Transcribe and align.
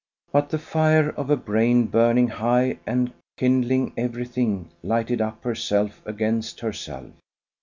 But 0.31 0.49
the 0.49 0.57
fire 0.57 1.11
of 1.11 1.29
a 1.29 1.37
brain 1.37 1.85
burning 1.85 2.27
high 2.29 2.79
and 2.87 3.13
kindling 3.37 3.93
everything 3.95 4.71
lighted 4.81 5.21
up 5.21 5.43
herself 5.43 6.01
against 6.07 6.61
herself. 6.61 7.11